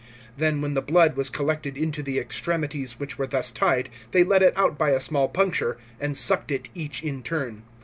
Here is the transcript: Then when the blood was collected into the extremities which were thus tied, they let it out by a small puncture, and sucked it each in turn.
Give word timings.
Then 0.35 0.61
when 0.61 0.73
the 0.73 0.81
blood 0.81 1.15
was 1.15 1.29
collected 1.29 1.77
into 1.77 2.01
the 2.01 2.17
extremities 2.17 2.99
which 2.99 3.19
were 3.19 3.27
thus 3.27 3.51
tied, 3.51 3.89
they 4.09 4.23
let 4.23 4.41
it 4.41 4.57
out 4.57 4.75
by 4.75 4.89
a 4.89 4.99
small 4.99 5.27
puncture, 5.29 5.77
and 5.99 6.17
sucked 6.17 6.49
it 6.49 6.69
each 6.73 7.03
in 7.03 7.21
turn. 7.21 7.61